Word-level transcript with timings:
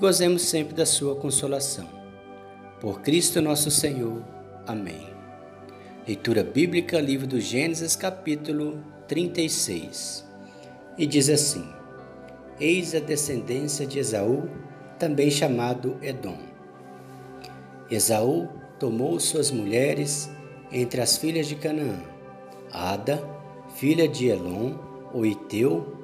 gozemos 0.00 0.40
sempre 0.42 0.74
da 0.74 0.86
sua 0.86 1.14
consolação. 1.14 1.86
Por 2.80 3.02
Cristo 3.02 3.42
nosso 3.42 3.70
Senhor. 3.70 4.24
Amém. 4.66 5.06
Leitura 6.08 6.42
bíblica, 6.42 6.98
livro 6.98 7.26
do 7.26 7.38
Gênesis, 7.38 7.94
capítulo 7.94 8.82
36. 9.06 10.26
E 10.96 11.06
diz 11.06 11.28
assim: 11.28 11.68
Eis 12.58 12.94
a 12.94 12.98
descendência 12.98 13.86
de 13.86 13.98
Esaú, 13.98 14.48
também 14.98 15.30
chamado 15.30 15.98
Edom. 16.00 16.38
Esaú 17.90 18.48
tomou 18.78 19.20
suas 19.20 19.50
mulheres 19.50 20.30
entre 20.72 21.02
as 21.02 21.18
filhas 21.18 21.46
de 21.46 21.56
Canaã: 21.56 22.00
Ada, 22.72 23.22
filha 23.74 24.08
de 24.08 24.28
Elon, 24.28 24.78
Oiteu, 25.12 25.94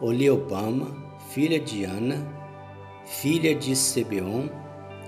Oliobama, 0.00 0.96
filha 1.30 1.58
de 1.58 1.82
Ana, 1.82 2.41
filha 3.04 3.54
de 3.54 3.74
Sebeon, 3.74 4.48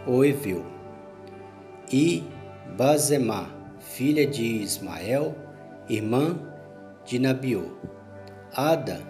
Eveu, 0.06 0.64
e 1.92 2.24
Bazemá, 2.76 3.48
filha 3.78 4.26
de 4.26 4.44
Ismael, 4.44 5.34
irmã 5.88 6.38
de 7.04 7.18
Nabiô. 7.18 7.64
Ada 8.52 9.00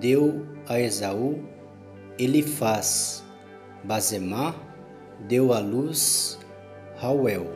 deu 0.00 0.46
a 0.68 0.80
Esaú 0.80 1.42
Elifaz, 2.18 3.24
Bazemá 3.84 4.54
deu 5.28 5.52
à 5.52 5.58
luz 5.58 6.38
Rauel, 6.96 7.52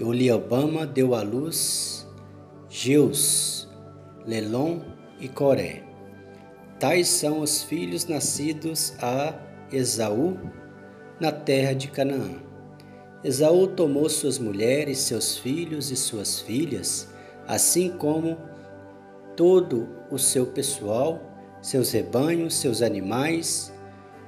Oliobama 0.00 0.86
deu 0.86 1.14
à 1.14 1.22
luz 1.22 2.08
Jeus, 2.68 3.68
Lelon 4.26 4.80
e 5.20 5.28
Coré. 5.28 5.82
Tais 6.78 7.08
são 7.08 7.40
os 7.40 7.62
filhos 7.62 8.06
nascidos 8.06 8.94
a 9.00 9.34
Esaú 9.72 10.36
na 11.18 11.32
terra 11.32 11.72
de 11.72 11.88
Canaã. 11.88 12.42
Esaú 13.24 13.68
tomou 13.68 14.08
suas 14.10 14.38
mulheres, 14.38 14.98
seus 14.98 15.38
filhos 15.38 15.90
e 15.90 15.96
suas 15.96 16.40
filhas, 16.40 17.08
assim 17.48 17.88
como 17.88 18.36
todo 19.34 19.88
o 20.10 20.18
seu 20.18 20.46
pessoal, 20.46 21.22
seus 21.62 21.90
rebanhos, 21.92 22.54
seus 22.54 22.82
animais 22.82 23.72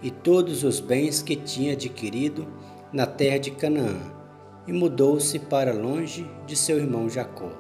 e 0.00 0.10
todos 0.10 0.64
os 0.64 0.80
bens 0.80 1.20
que 1.22 1.36
tinha 1.36 1.72
adquirido 1.72 2.46
na 2.92 3.04
terra 3.04 3.38
de 3.38 3.50
Canaã, 3.50 4.00
e 4.66 4.72
mudou-se 4.72 5.38
para 5.38 5.74
longe 5.74 6.26
de 6.46 6.56
seu 6.56 6.78
irmão 6.78 7.10
Jacó. 7.10 7.50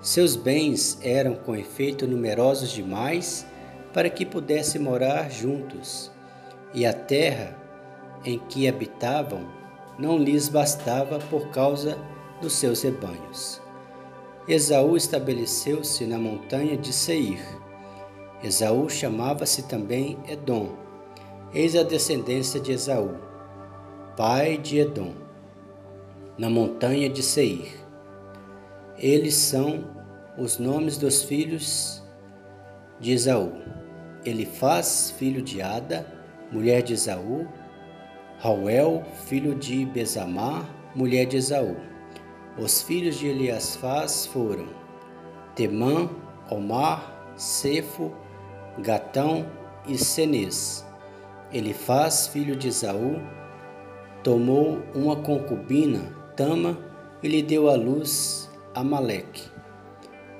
Seus 0.00 0.36
bens 0.36 0.98
eram 1.02 1.34
com 1.34 1.56
efeito 1.56 2.06
numerosos 2.06 2.70
demais 2.70 3.44
para 3.92 4.08
que 4.08 4.24
pudessem 4.24 4.80
morar 4.80 5.30
juntos 5.30 6.14
e 6.76 6.84
a 6.84 6.92
terra 6.92 7.56
em 8.22 8.38
que 8.38 8.68
habitavam 8.68 9.48
não 9.98 10.18
lhes 10.18 10.46
bastava 10.46 11.18
por 11.18 11.48
causa 11.48 11.98
dos 12.42 12.52
seus 12.52 12.82
rebanhos. 12.82 13.62
Esaú 14.46 14.94
estabeleceu-se 14.94 16.04
na 16.04 16.18
montanha 16.18 16.76
de 16.76 16.92
Seir. 16.92 17.40
Esaú 18.44 18.90
chamava-se 18.90 19.62
também 19.62 20.18
Edom. 20.28 20.76
Eis 21.54 21.74
a 21.74 21.82
descendência 21.82 22.60
de 22.60 22.72
Esaú, 22.72 23.16
pai 24.14 24.58
de 24.58 24.78
Edom, 24.78 25.14
na 26.36 26.50
montanha 26.50 27.08
de 27.08 27.22
Seir. 27.22 27.72
Eles 28.98 29.34
são 29.34 29.84
os 30.36 30.58
nomes 30.58 30.98
dos 30.98 31.22
filhos 31.22 32.02
de 33.00 33.12
Esaú. 33.12 33.52
Elifaz, 34.26 35.14
filho 35.16 35.40
de 35.40 35.62
Ada, 35.62 36.15
mulher 36.50 36.82
de 36.82 36.94
Esaú, 36.94 37.46
Rauel, 38.38 39.02
filho 39.24 39.54
de 39.54 39.84
Bezamar, 39.86 40.68
mulher 40.94 41.26
de 41.26 41.36
Esaú. 41.36 41.76
Os 42.58 42.82
filhos 42.82 43.18
de 43.18 43.28
Eliasfaz 43.28 44.26
foram 44.26 44.66
Temã, 45.54 46.08
Omar, 46.50 47.32
Cefo, 47.36 48.12
Gatão 48.78 49.46
e 49.86 49.96
Senês. 49.96 50.86
Elifaz, 51.52 52.26
filho 52.26 52.56
de 52.56 52.68
Esaú, 52.68 53.20
tomou 54.22 54.82
uma 54.94 55.16
concubina, 55.16 56.14
Tama, 56.34 56.78
e 57.22 57.28
lhe 57.28 57.42
deu 57.42 57.70
à 57.70 57.74
luz 57.76 58.50
Amaleque. 58.74 59.44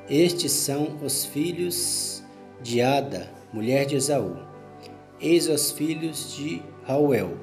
Estes 0.08 0.52
são 0.52 0.98
os 1.02 1.24
filhos 1.24 2.22
de 2.60 2.82
Ada, 2.82 3.30
mulher 3.52 3.86
de 3.86 3.96
Esaú. 3.96 4.36
Eis 5.18 5.48
os 5.48 5.70
filhos 5.70 6.36
de 6.36 6.60
Rauel, 6.84 7.38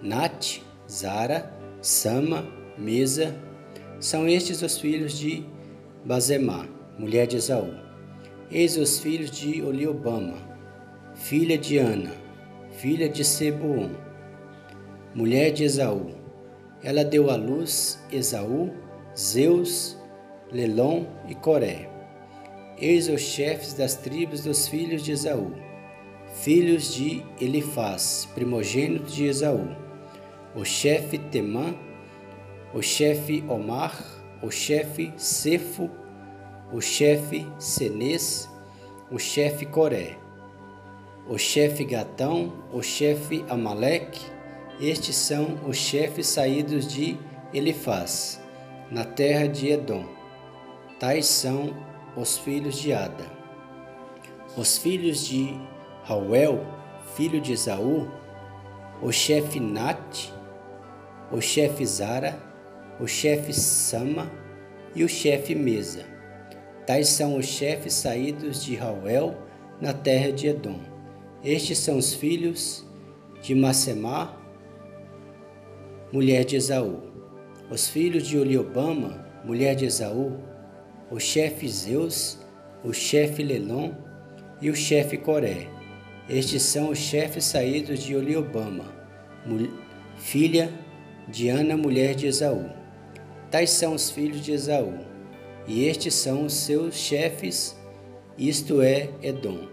Nat, 0.00 0.60
Zara, 0.88 1.52
Sama, 1.80 2.46
Mesa. 2.78 3.34
São 3.98 4.28
estes 4.28 4.62
os 4.62 4.78
filhos 4.78 5.18
de 5.18 5.44
Bazemá, 6.04 6.64
mulher 6.96 7.26
de 7.26 7.38
Esaú. 7.38 7.74
Eis 8.48 8.76
os 8.76 9.00
filhos 9.00 9.32
de 9.32 9.60
Oliobama, 9.62 10.36
filha 11.16 11.58
de 11.58 11.76
Ana, 11.78 12.12
filha 12.70 13.08
de 13.08 13.24
Seboon, 13.24 13.90
mulher 15.12 15.50
de 15.50 15.64
Esaú. 15.64 16.14
Ela 16.84 17.04
deu 17.04 17.30
à 17.30 17.34
luz 17.34 18.00
Esaú, 18.12 18.70
Zeus, 19.18 19.98
Lelon 20.52 21.06
e 21.28 21.34
Coré. 21.34 21.90
Eis 22.78 23.08
os 23.08 23.22
chefes 23.22 23.74
das 23.74 23.96
tribos 23.96 24.44
dos 24.44 24.68
filhos 24.68 25.02
de 25.02 25.10
Esaú 25.10 25.71
filhos 26.32 26.94
de 26.94 27.22
Elifaz, 27.40 28.28
primogênito 28.34 29.10
de 29.10 29.26
Esaú, 29.26 29.68
o 30.54 30.64
chefe 30.64 31.18
Temã, 31.18 31.74
o 32.74 32.82
chefe 32.82 33.44
Omar, 33.48 34.02
o 34.42 34.50
chefe 34.50 35.12
Cefo, 35.16 35.90
o 36.72 36.80
chefe 36.80 37.46
Senês, 37.58 38.48
o 39.10 39.18
chefe 39.18 39.66
Coré, 39.66 40.16
o 41.28 41.38
chefe 41.38 41.84
Gatão, 41.84 42.52
o 42.72 42.82
chefe 42.82 43.44
Amaleque, 43.48 44.20
estes 44.80 45.14
são 45.14 45.58
os 45.66 45.76
chefes 45.76 46.26
saídos 46.26 46.88
de 46.88 47.16
Elifaz, 47.52 48.40
na 48.90 49.04
terra 49.04 49.46
de 49.46 49.68
Edom. 49.68 50.06
Tais 50.98 51.26
são 51.26 51.76
os 52.16 52.38
filhos 52.38 52.76
de 52.76 52.92
Ada. 52.92 53.30
Os 54.56 54.78
filhos 54.78 55.26
de 55.26 55.54
Rauel, 56.04 56.66
filho 57.14 57.40
de 57.40 57.52
Esaú, 57.52 58.10
o 59.00 59.12
chefe 59.12 59.60
Nat, 59.60 60.32
o 61.30 61.40
chefe 61.40 61.86
Zara, 61.86 62.38
o 62.98 63.06
chefe 63.06 63.52
Sama 63.52 64.30
e 64.94 65.04
o 65.04 65.08
chefe 65.08 65.54
Mesa. 65.54 66.04
Tais 66.86 67.08
são 67.08 67.36
os 67.36 67.46
chefes 67.46 67.94
saídos 67.94 68.64
de 68.64 68.74
Rauel 68.74 69.36
na 69.80 69.92
terra 69.92 70.32
de 70.32 70.48
Edom. 70.48 70.80
Estes 71.44 71.78
são 71.78 71.96
os 71.96 72.12
filhos 72.12 72.84
de 73.40 73.54
Macemá, 73.54 74.36
mulher 76.12 76.44
de 76.44 76.56
Esaú. 76.56 77.00
Os 77.70 77.88
filhos 77.88 78.26
de 78.26 78.36
Oliobama, 78.38 79.24
mulher 79.44 79.76
de 79.76 79.86
Esaú, 79.86 80.36
o 81.10 81.20
chefe 81.20 81.68
Zeus, 81.68 82.38
o 82.84 82.92
chefe 82.92 83.44
Lelon 83.44 83.92
e 84.60 84.68
o 84.68 84.74
chefe 84.74 85.16
Coré. 85.16 85.81
Estes 86.32 86.62
são 86.62 86.88
os 86.88 86.96
chefes 86.96 87.44
saídos 87.44 88.02
de 88.02 88.16
Oliobama, 88.16 88.86
filha 90.16 90.72
de 91.28 91.50
Ana, 91.50 91.76
mulher 91.76 92.14
de 92.14 92.26
Esaú. 92.26 92.70
Tais 93.50 93.68
são 93.68 93.92
os 93.92 94.10
filhos 94.10 94.40
de 94.40 94.50
Esaú, 94.50 94.94
e 95.66 95.84
estes 95.84 96.14
são 96.14 96.46
os 96.46 96.54
seus 96.54 96.94
chefes, 96.94 97.76
isto 98.38 98.80
é, 98.80 99.10
Edom. 99.22 99.68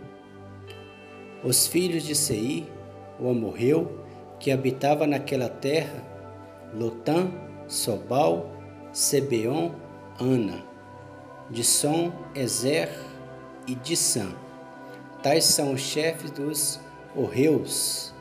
Os 1.46 1.66
filhos 1.66 2.04
de 2.04 2.14
Seir, 2.14 2.66
o 3.18 3.30
amorreu, 3.30 4.04
que 4.38 4.52
habitava 4.52 5.08
naquela 5.08 5.48
terra, 5.48 6.04
Lotã, 6.74 7.32
Sobal, 7.70 8.52
Sebeon, 8.92 9.72
Ana, 10.20 10.62
de 11.50 11.64
Som, 11.64 12.12
Ezer 12.36 12.90
e 13.66 13.76
de 13.76 13.96
Sam 13.96 14.49
Tais 15.22 15.44
são 15.44 15.74
os 15.74 15.82
chefes 15.82 16.32
dos 16.32 16.80
Orreus, 17.14 18.14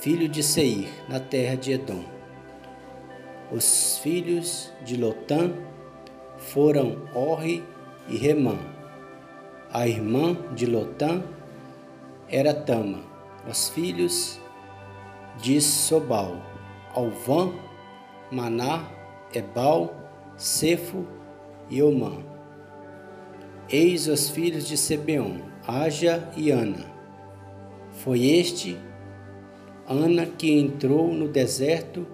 filho 0.00 0.28
de 0.28 0.42
Seir, 0.42 0.88
na 1.08 1.20
terra 1.20 1.54
de 1.54 1.70
Edom. 1.70 2.02
Os 3.52 3.98
filhos 3.98 4.72
de 4.84 4.96
Lotã 4.96 5.52
foram 6.38 7.08
Orre 7.14 7.62
e 8.08 8.16
Remã. 8.16 8.58
A 9.72 9.86
irmã 9.86 10.36
de 10.52 10.66
Lotã 10.66 11.22
era 12.28 12.52
Tama. 12.52 12.98
Os 13.48 13.68
filhos 13.68 14.40
de 15.40 15.60
Sobal, 15.60 16.42
Alvã, 16.92 17.52
Maná, 18.32 18.90
Ebal, 19.32 19.94
Cefo 20.36 21.06
e 21.70 21.80
Omã. 21.80 22.18
Eis 23.68 24.08
os 24.08 24.28
filhos 24.28 24.66
de 24.66 24.76
Sebeon, 24.76 25.51
Aja 25.66 26.28
e 26.36 26.50
Ana. 26.50 26.84
Foi 28.02 28.24
este 28.26 28.76
Ana 29.86 30.26
que 30.26 30.50
entrou 30.50 31.14
no 31.14 31.28
deserto 31.28 32.04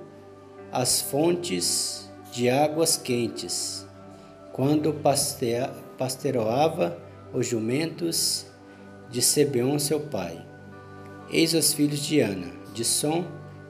às 0.71 1.01
fontes 1.01 2.11
de 2.31 2.51
águas 2.51 2.99
quentes, 2.99 3.87
quando 4.53 4.95
pastoreava 5.97 6.99
os 7.33 7.47
jumentos 7.47 8.47
de 9.09 9.23
Sebeon 9.23 9.79
seu 9.79 10.01
pai. 10.01 10.45
Eis 11.31 11.55
os 11.55 11.73
filhos 11.73 12.01
de 12.01 12.21
Ana, 12.21 12.53
Disson 12.75 13.25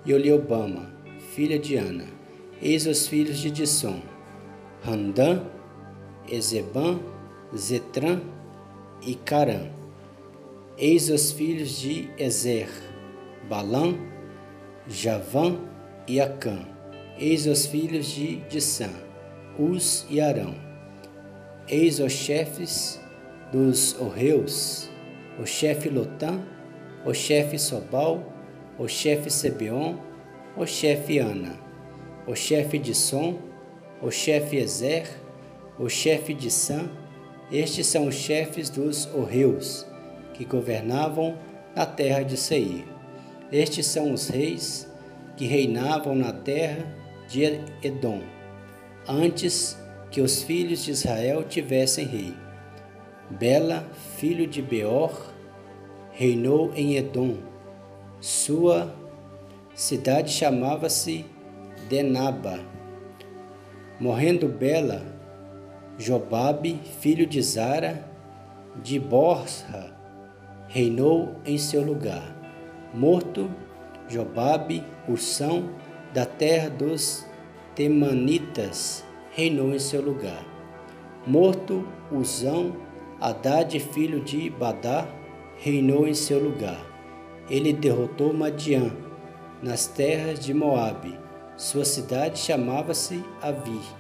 e 0.05 0.13
Oliobama, 0.13 0.93
filha 1.35 1.59
de 1.59 1.77
Ana. 1.77 2.07
Eis 2.61 2.85
os 2.85 3.07
filhos 3.07 3.39
de 3.39 3.51
Disson, 3.51 4.01
Randã, 4.83 5.43
Ezebã, 6.29 6.99
Zetran 7.57 8.21
e 9.09 9.15
Carã. 9.15 9.71
Eis 10.77 11.09
os 11.09 11.33
filhos 11.33 11.79
de 11.81 12.11
Ezer, 12.19 12.69
Balã, 13.49 13.97
Javã 14.87 15.57
e 16.07 16.21
Acã. 16.21 16.59
Eis 17.19 17.47
os 17.47 17.65
filhos 17.65 18.07
de 18.09 18.37
Dissã, 18.51 18.91
Uz 19.59 20.07
e 20.11 20.21
Arão. 20.21 20.55
Eis 21.67 22.01
os 22.01 22.13
chefes 22.13 23.01
dos 23.51 23.99
Orreus, 23.99 24.91
o 25.41 25.47
chefe 25.47 25.89
Lotã, 25.89 26.43
o 27.07 27.15
chefe 27.15 27.59
Sobal, 27.59 28.31
o 28.79 28.87
chefe 28.87 29.31
Sebeon, 29.31 29.97
o 30.55 30.67
chefe 30.67 31.19
Ana, 31.19 31.59
o 32.27 32.35
chefe 32.37 32.79
de 32.79 32.95
Som, 32.95 33.39
o 34.03 34.11
chefe 34.11 34.59
Ezer, 34.59 35.09
o 35.79 35.89
chefe 35.89 36.35
de 36.35 36.51
Sam. 36.51 36.91
Estes 37.51 37.87
são 37.87 38.07
os 38.09 38.15
chefes 38.15 38.69
dos 38.69 39.07
Orreus, 39.15 39.87
que 40.35 40.45
governavam 40.45 41.37
na 41.75 41.87
terra 41.87 42.23
de 42.23 42.37
Seir. 42.37 42.85
Estes 43.51 43.87
são 43.87 44.13
os 44.13 44.29
reis 44.29 44.87
que 45.37 45.47
reinavam 45.47 46.15
na 46.15 46.33
terra 46.33 46.85
de 47.29 47.45
Edom, 47.83 48.21
antes 49.09 49.79
que 50.11 50.21
os 50.21 50.43
filhos 50.43 50.85
de 50.85 50.91
Israel 50.91 51.45
tivessem 51.45 52.07
rei. 52.07 52.35
Bela, 53.31 53.89
filho 54.17 54.47
de 54.47 54.61
Beor, 54.61 55.33
reinou 56.13 56.73
em 56.75 56.97
Edom. 56.97 57.37
Sua 58.21 58.95
cidade 59.75 60.33
chamava-se 60.33 61.25
Denaba. 61.89 62.59
Morrendo 64.01 64.49
Bela, 64.49 65.18
Jobabe, 66.01 66.81
filho 67.01 67.27
de 67.27 67.43
Zara, 67.43 68.09
de 68.81 69.01
Borra, 69.01 69.97
reinou 70.69 71.35
em 71.45 71.59
seu 71.59 71.83
lugar. 71.83 72.37
Morto 72.95 73.51
Jobabe, 74.07 74.85
Ursão, 75.09 75.71
da 76.15 76.25
terra 76.25 76.71
dos 76.71 77.27
Temanitas, 77.75 79.05
reinou 79.33 79.75
em 79.75 79.79
seu 79.81 80.01
lugar. 80.01 80.47
Morto 81.27 81.87
Uzão, 82.13 82.77
Haddad, 83.21 83.79
filho 83.81 84.21
de 84.21 84.49
Badá, 84.51 85.05
reinou 85.57 86.07
em 86.07 86.15
seu 86.15 86.39
lugar. 86.39 86.81
Ele 87.51 87.73
derrotou 87.73 88.33
Madian 88.33 88.93
nas 89.61 89.89
terras 89.89 90.39
de 90.39 90.55
Moabe. 90.55 91.19
Sua 91.57 91.85
cidade 91.85 92.39
chamava-se 92.39 93.25
Avi. 93.43 93.98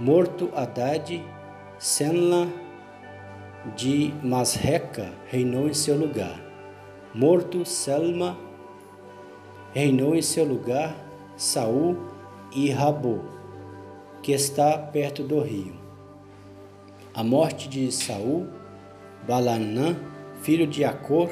Morto 0.00 0.50
Haddad, 0.54 1.22
Senla 1.78 2.48
de 3.76 4.14
Masreca 4.22 5.12
reinou 5.26 5.68
em 5.68 5.74
seu 5.74 5.94
lugar. 5.94 6.40
Morto 7.14 7.66
Selma, 7.66 8.34
reinou 9.74 10.16
em 10.16 10.22
seu 10.22 10.46
lugar 10.46 10.96
Saul 11.36 11.98
e 12.50 12.70
Rabo, 12.70 13.22
que 14.22 14.32
está 14.32 14.78
perto 14.78 15.22
do 15.22 15.38
rio. 15.42 15.74
A 17.12 17.22
morte 17.22 17.68
de 17.68 17.92
Saul, 17.92 18.48
Balanã, 19.28 19.98
filho 20.40 20.66
de 20.66 20.82
Acor, 20.82 21.28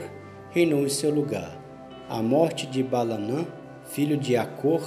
reinou 0.51 0.81
em 0.81 0.91
seu 0.91 1.11
lugar. 1.11 1.59
A 2.07 2.21
morte 2.21 2.67
de 2.67 2.83
Balanã, 2.83 3.47
filho 3.87 4.19
de 4.19 4.37
Acor, 4.37 4.83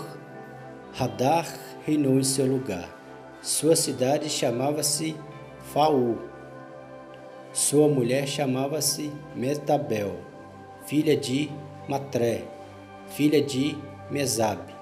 Hadar 0.99 1.47
reinou 1.83 2.19
em 2.19 2.23
seu 2.23 2.45
lugar. 2.45 3.00
Sua 3.41 3.75
cidade 3.75 4.29
chamava-se 4.29 5.15
Faú. 5.73 6.15
Sua 7.51 7.87
mulher 7.87 8.27
chamava-se 8.27 9.11
Metabel, 9.35 10.15
filha 10.85 11.17
de 11.17 11.49
Matré, 11.89 12.43
filha 13.07 13.41
de 13.41 13.75
Mesabe. 14.11 14.75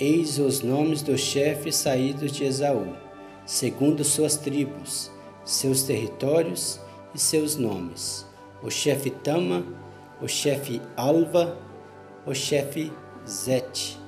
Eis 0.00 0.38
os 0.38 0.62
nomes 0.62 1.02
dos 1.02 1.20
chefes 1.20 1.76
saídos 1.76 2.32
de 2.32 2.44
Esaú, 2.44 2.96
segundo 3.44 4.02
suas 4.02 4.36
tribos, 4.36 5.10
seus 5.44 5.82
territórios 5.82 6.80
e 7.14 7.18
seus 7.18 7.56
nomes. 7.56 8.26
O 8.62 8.70
chefe 8.70 9.10
Tama, 9.10 9.66
o 10.18 10.26
chefe 10.26 10.80
Alva, 10.96 11.58
o 12.24 12.34
chefe 12.34 12.90
Zete, 13.28 14.00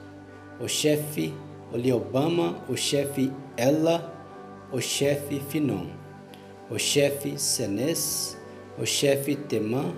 o 0.58 0.66
chefe 0.66 1.34
Oliobama, 1.74 2.64
o 2.68 2.76
chefe 2.76 3.32
Ela, 3.56 4.10
o 4.72 4.80
chefe 4.80 5.40
Finon, 5.48 5.88
o 6.70 6.78
chefe 6.78 7.38
Senes, 7.38 8.38
o 8.78 8.86
chefe 8.86 9.36
Temã, 9.36 9.92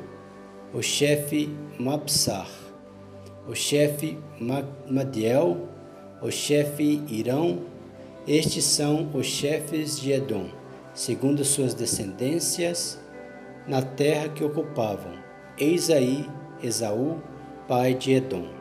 o 0.72 0.82
chefe 0.82 1.54
Mabsar, 1.78 2.48
o 3.46 3.54
chefe 3.54 4.18
Madiel, 4.90 5.68
o 6.20 6.30
chefe 6.30 7.04
Irão. 7.08 7.60
Estes 8.26 8.64
são 8.64 9.08
os 9.14 9.26
chefes 9.26 10.00
de 10.00 10.10
Edom 10.10 10.48
segundo 10.96 11.44
suas 11.44 11.74
descendências, 11.74 12.98
na 13.68 13.82
terra 13.82 14.30
que 14.30 14.42
ocupavam. 14.42 15.12
Eis 15.58 15.90
aí 15.90 16.26
Esaú, 16.62 17.20
pai 17.68 17.92
de 17.92 18.12
Edom. 18.12 18.55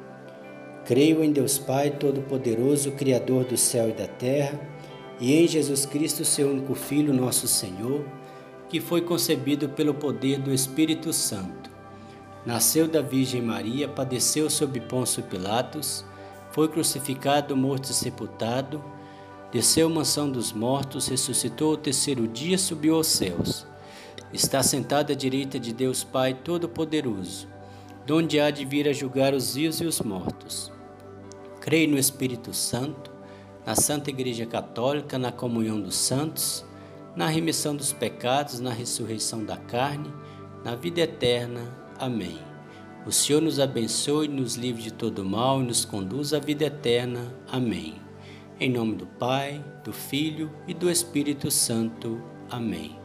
Creio 0.86 1.24
em 1.24 1.32
Deus 1.32 1.58
Pai 1.58 1.89
Todo-Poderoso, 1.92 2.92
Criador 2.92 3.44
do 3.46 3.58
céu 3.58 3.89
e 3.89 3.94
da 3.94 4.08
terra, 4.08 4.60
e 5.20 5.34
em 5.34 5.48
Jesus 5.48 5.86
Cristo, 5.86 6.24
seu 6.24 6.50
único 6.50 6.75
Filho, 6.75 7.13
nosso 7.13 7.48
Senhor, 7.48 8.06
que 8.70 8.80
foi 8.80 9.01
concebido 9.01 9.70
pelo 9.70 9.94
poder 9.94 10.39
do 10.39 10.54
Espírito 10.54 11.12
Santo. 11.12 11.70
Nasceu 12.46 12.88
da 12.88 13.01
Virgem 13.01 13.42
Maria, 13.42 13.88
padeceu 13.88 14.50
sob 14.50 14.80
Pôncio 14.82 15.24
Pilatos, 15.24 16.06
foi 16.51 16.68
crucificado, 16.68 17.58
morto 17.58 17.89
e 17.89 17.94
sepultado, 17.94 18.84
Desceu 19.56 19.89
mansão 19.89 20.30
dos 20.30 20.51
mortos, 20.51 21.08
ressuscitou 21.08 21.75
o 21.75 21.77
terceiro 21.77 22.27
dia, 22.27 22.58
subiu 22.58 22.96
aos 22.96 23.08
céus. 23.08 23.65
Está 24.34 24.62
sentado 24.62 25.13
à 25.13 25.15
direita 25.15 25.58
de 25.58 25.72
Deus 25.72 26.04
Pai 26.04 26.34
Todo-Poderoso, 26.34 27.48
donde 28.06 28.40
há 28.40 28.52
de 28.52 28.66
vir 28.66 28.88
a 28.88 28.94
julgar 28.94 29.34
os 29.34 29.56
vivos 29.56 29.82
e 29.82 29.86
os 29.86 30.00
mortos. 30.02 30.72
Creio 31.60 31.90
no 31.90 31.98
Espírito 31.98 32.54
Santo, 32.54 33.12
na 33.66 33.76
Santa 33.76 34.10
Igreja 34.10 34.46
Católica, 34.46 35.18
na 35.18 35.32
comunhão 35.32 35.82
dos 35.82 35.96
santos, 35.96 36.64
na 37.16 37.28
remissão 37.28 37.76
dos 37.76 37.92
pecados, 37.92 38.60
na 38.60 38.72
ressurreição 38.72 39.44
da 39.44 39.58
carne, 39.58 40.14
na 40.64 40.76
vida 40.76 41.02
eterna. 41.02 41.62
Amém. 41.98 42.38
O 43.06 43.12
Senhor 43.12 43.42
nos 43.42 43.60
abençoe, 43.60 44.28
nos 44.28 44.56
livre 44.56 44.82
de 44.82 44.92
todo 44.94 45.24
mal 45.24 45.62
e 45.62 45.66
nos 45.66 45.86
conduz 45.86 46.34
à 46.34 46.40
vida 46.40 46.66
eterna. 46.66 47.34
Amém. 47.48 47.96
Em 48.60 48.70
nome 48.70 48.96
do 48.96 49.06
Pai, 49.06 49.64
do 49.84 49.92
Filho 49.94 50.52
e 50.68 50.74
do 50.74 50.90
Espírito 50.90 51.50
Santo. 51.52 52.22
Amém. 52.50 53.05